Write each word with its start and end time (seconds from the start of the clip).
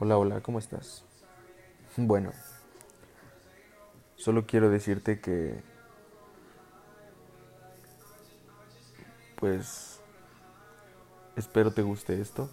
Hola, 0.00 0.18
hola, 0.18 0.40
¿cómo 0.40 0.58
estás? 0.58 1.04
Bueno, 1.96 2.32
solo 4.16 4.44
quiero 4.44 4.68
decirte 4.68 5.20
que, 5.20 5.62
pues, 9.36 10.00
espero 11.36 11.72
te 11.72 11.82
guste 11.82 12.20
esto. 12.20 12.50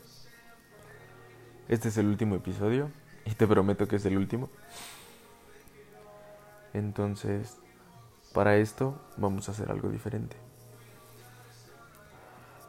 Este 1.68 1.88
es 1.88 1.98
el 1.98 2.06
último 2.06 2.36
episodio 2.36 2.92
y 3.26 3.32
te 3.32 3.48
prometo 3.48 3.88
que 3.88 3.96
es 3.96 4.06
el 4.06 4.18
último. 4.18 4.52
Entonces, 6.74 7.58
para 8.36 8.58
esto 8.58 9.02
vamos 9.18 9.50
a 9.50 9.54
hacer 9.54 9.72
algo 9.72 9.90
diferente. 9.90 10.38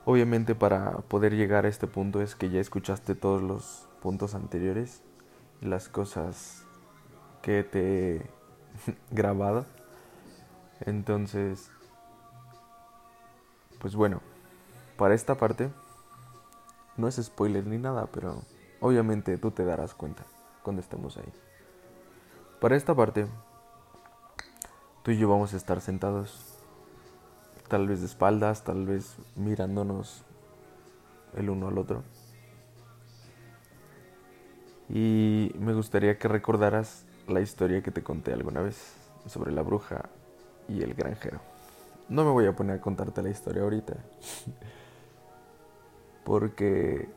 Obviamente 0.05 0.55
para 0.55 0.99
poder 1.03 1.35
llegar 1.35 1.65
a 1.65 1.69
este 1.69 1.87
punto 1.87 2.21
es 2.21 2.35
que 2.35 2.51
ya 2.51 2.61
escuchaste 2.61 3.15
todos 3.15 3.41
los 3.41 3.89
puntos 4.01 4.35
anteriores 4.35 5.03
y 5.61 5.67
las 5.67 5.89
cosas 5.89 6.65
que 7.41 7.63
te 7.63 8.17
he 8.17 8.31
grabado. 9.11 9.67
Entonces, 10.81 11.71
pues 13.81 13.95
bueno, 13.95 14.21
para 14.97 15.15
esta 15.15 15.37
parte 15.37 15.71
no 16.97 17.09
es 17.09 17.17
spoiler 17.17 17.67
ni 17.67 17.79
nada, 17.79 18.07
pero 18.13 18.43
obviamente 18.81 19.39
tú 19.39 19.51
te 19.51 19.65
darás 19.65 19.95
cuenta 19.95 20.25
cuando 20.63 20.83
estemos 20.83 21.17
ahí. 21.17 21.33
Para 22.61 22.77
esta 22.77 22.95
parte, 22.95 23.27
tú 25.03 25.11
y 25.11 25.19
yo 25.19 25.29
vamos 25.29 25.55
a 25.55 25.57
estar 25.57 25.81
sentados, 25.81 26.52
tal 27.73 27.89
vez 27.89 28.01
de 28.01 28.07
espaldas, 28.07 28.65
tal 28.65 28.85
vez 28.85 29.17
mirándonos 29.35 30.25
el 31.35 31.49
uno 31.49 31.69
al 31.69 31.79
otro. 31.79 32.03
Y 34.91 35.51
me 35.59 35.73
gustaría 35.73 36.19
que 36.19 36.29
recordaras 36.29 37.07
la 37.29 37.41
historia 37.41 37.83
que 37.83 37.91
te 37.91 38.03
conté 38.03 38.35
alguna 38.35 38.61
vez 38.61 38.93
sobre 39.25 39.53
la 39.53 39.63
bruja 39.63 40.11
y 40.69 40.83
el 40.83 40.93
granjero. 40.93 41.41
No 42.11 42.27
me 42.27 42.31
voy 42.31 42.45
a 42.45 42.55
poner 42.55 42.77
a 42.77 42.81
contarte 42.83 43.23
la 43.23 43.31
historia 43.31 43.63
ahorita. 43.63 43.95
Porque 46.25 47.09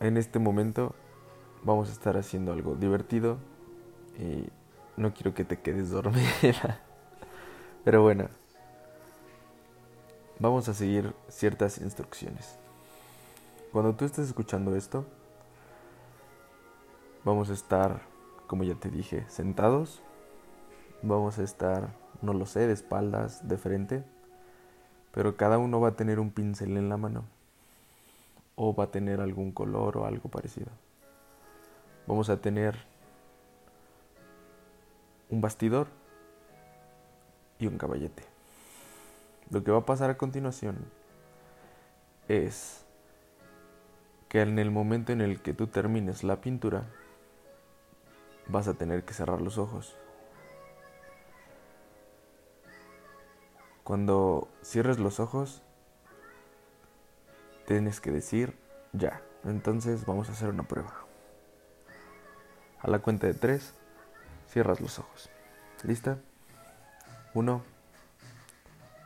en 0.00 0.16
este 0.16 0.38
momento 0.38 0.94
vamos 1.62 1.90
a 1.90 1.92
estar 1.92 2.16
haciendo 2.16 2.54
algo 2.54 2.74
divertido 2.74 3.36
y 4.18 4.48
no 4.96 5.12
quiero 5.12 5.34
que 5.34 5.44
te 5.44 5.60
quedes 5.60 5.90
dormida. 5.90 6.80
Pero 7.84 8.02
bueno, 8.02 8.30
vamos 10.38 10.68
a 10.68 10.74
seguir 10.74 11.14
ciertas 11.28 11.78
instrucciones. 11.78 12.58
Cuando 13.72 13.94
tú 13.94 14.04
estés 14.04 14.26
escuchando 14.26 14.74
esto, 14.74 15.04
Vamos 17.28 17.50
a 17.50 17.52
estar, 17.52 18.00
como 18.46 18.64
ya 18.64 18.74
te 18.76 18.88
dije, 18.88 19.26
sentados. 19.28 20.00
Vamos 21.02 21.38
a 21.38 21.42
estar, 21.42 21.90
no 22.22 22.32
lo 22.32 22.46
sé, 22.46 22.66
de 22.66 22.72
espaldas, 22.72 23.46
de 23.46 23.58
frente. 23.58 24.02
Pero 25.12 25.36
cada 25.36 25.58
uno 25.58 25.78
va 25.78 25.88
a 25.88 25.96
tener 25.96 26.20
un 26.20 26.30
pincel 26.30 26.78
en 26.78 26.88
la 26.88 26.96
mano. 26.96 27.24
O 28.54 28.74
va 28.74 28.84
a 28.84 28.90
tener 28.90 29.20
algún 29.20 29.52
color 29.52 29.98
o 29.98 30.06
algo 30.06 30.30
parecido. 30.30 30.70
Vamos 32.06 32.30
a 32.30 32.40
tener 32.40 32.76
un 35.28 35.42
bastidor 35.42 35.88
y 37.58 37.66
un 37.66 37.76
caballete. 37.76 38.22
Lo 39.50 39.64
que 39.64 39.70
va 39.70 39.78
a 39.78 39.86
pasar 39.86 40.10
a 40.10 40.18
continuación 40.18 40.76
es 42.28 42.84
que 44.28 44.42
en 44.42 44.58
el 44.58 44.70
momento 44.70 45.12
en 45.12 45.22
el 45.22 45.40
que 45.40 45.54
tú 45.54 45.68
termines 45.68 46.22
la 46.22 46.40
pintura, 46.40 46.84
vas 48.46 48.68
a 48.68 48.74
tener 48.74 49.04
que 49.04 49.14
cerrar 49.14 49.40
los 49.40 49.56
ojos. 49.56 49.96
Cuando 53.84 54.48
cierres 54.62 54.98
los 54.98 55.18
ojos, 55.18 55.62
tienes 57.66 58.00
que 58.00 58.10
decir 58.10 58.54
ya. 58.92 59.22
Entonces 59.44 60.04
vamos 60.04 60.28
a 60.28 60.32
hacer 60.32 60.50
una 60.50 60.64
prueba. 60.64 60.92
A 62.80 62.90
la 62.90 62.98
cuenta 62.98 63.26
de 63.26 63.34
tres, 63.34 63.72
cierras 64.46 64.80
los 64.80 64.98
ojos. 64.98 65.30
¿Lista? 65.84 66.18
Uno, 67.32 67.62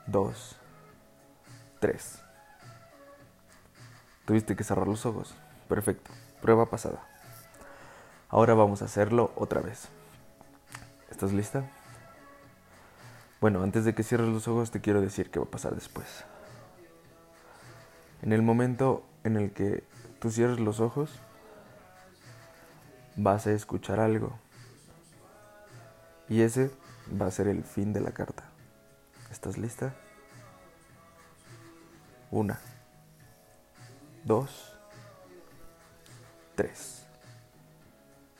dos, 0.06 0.56
tres. 1.80 2.22
Tuviste 4.24 4.56
que 4.56 4.64
cerrar 4.64 4.86
los 4.86 5.04
ojos. 5.06 5.34
Perfecto. 5.68 6.10
Prueba 6.40 6.66
pasada. 6.66 7.06
Ahora 8.28 8.54
vamos 8.54 8.82
a 8.82 8.86
hacerlo 8.86 9.32
otra 9.36 9.60
vez. 9.60 9.88
¿Estás 11.10 11.32
lista? 11.32 11.64
Bueno, 13.40 13.62
antes 13.62 13.84
de 13.84 13.94
que 13.94 14.02
cierres 14.02 14.28
los 14.28 14.46
ojos 14.48 14.70
te 14.70 14.80
quiero 14.80 15.00
decir 15.00 15.30
qué 15.30 15.38
va 15.38 15.46
a 15.46 15.50
pasar 15.50 15.74
después. 15.74 16.24
En 18.22 18.32
el 18.32 18.40
momento 18.40 19.04
en 19.24 19.36
el 19.36 19.52
que 19.52 19.84
tú 20.20 20.30
cierres 20.30 20.60
los 20.60 20.78
ojos, 20.78 21.10
vas 23.16 23.46
a 23.46 23.52
escuchar 23.52 23.98
algo. 24.00 24.32
Y 26.28 26.42
ese 26.42 26.70
va 27.20 27.26
a 27.26 27.30
ser 27.30 27.48
el 27.48 27.64
fin 27.64 27.92
de 27.92 28.00
la 28.00 28.12
carta. 28.12 28.44
¿Estás 29.32 29.56
lista? 29.56 29.94
Una, 32.31 32.60
dos, 34.25 34.76
tres. 36.54 37.01